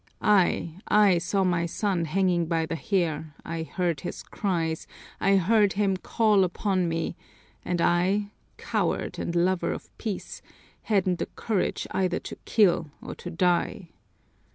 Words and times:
I, 0.23 0.79
I 0.87 1.19
saw 1.19 1.43
my 1.43 1.67
son 1.67 2.05
hanging 2.05 2.47
by 2.47 2.65
the 2.65 2.75
hair, 2.75 3.35
I 3.45 3.61
heard 3.61 3.99
his 4.01 4.23
cries, 4.23 4.87
I 5.19 5.35
heard 5.35 5.73
him 5.73 5.95
call 5.95 6.43
upon 6.43 6.89
me, 6.89 7.15
and 7.63 7.79
I, 7.79 8.31
coward 8.57 9.19
and 9.19 9.35
lover 9.35 9.71
of 9.71 9.95
peace, 9.99 10.41
hadn't 10.81 11.19
the 11.19 11.27
courage 11.27 11.85
either 11.91 12.17
to 12.19 12.35
kill 12.45 12.89
or 12.99 13.13
to 13.13 13.29
die! 13.29 13.89